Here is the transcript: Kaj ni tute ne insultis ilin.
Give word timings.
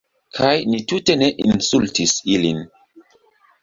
Kaj 0.37 0.53
ni 0.69 0.79
tute 0.93 1.19
ne 1.21 1.29
insultis 1.45 2.19
ilin. 2.39 2.67